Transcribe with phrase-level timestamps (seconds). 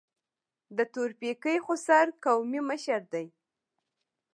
[0.77, 3.25] د تورپیکۍ خوسر قومي مشر دی.